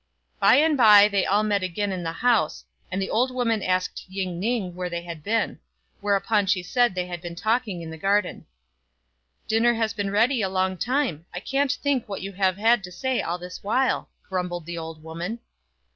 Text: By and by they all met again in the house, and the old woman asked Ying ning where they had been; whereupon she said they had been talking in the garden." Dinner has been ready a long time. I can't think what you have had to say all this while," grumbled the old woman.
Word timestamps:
By 0.39 0.55
and 0.55 0.75
by 0.75 1.07
they 1.07 1.27
all 1.27 1.43
met 1.43 1.61
again 1.61 1.91
in 1.91 2.01
the 2.01 2.11
house, 2.11 2.65
and 2.91 2.99
the 2.99 3.11
old 3.11 3.29
woman 3.29 3.61
asked 3.61 4.03
Ying 4.07 4.39
ning 4.39 4.73
where 4.73 4.89
they 4.89 5.03
had 5.03 5.21
been; 5.23 5.59
whereupon 5.99 6.47
she 6.47 6.63
said 6.63 6.95
they 6.95 7.05
had 7.05 7.21
been 7.21 7.35
talking 7.35 7.83
in 7.83 7.91
the 7.91 7.99
garden." 7.99 8.47
Dinner 9.47 9.75
has 9.75 9.93
been 9.93 10.09
ready 10.09 10.41
a 10.41 10.49
long 10.49 10.75
time. 10.75 11.27
I 11.35 11.39
can't 11.39 11.71
think 11.73 12.09
what 12.09 12.23
you 12.23 12.31
have 12.31 12.57
had 12.57 12.83
to 12.85 12.91
say 12.91 13.21
all 13.21 13.37
this 13.37 13.61
while," 13.63 14.09
grumbled 14.27 14.65
the 14.65 14.75
old 14.75 15.03
woman. 15.03 15.37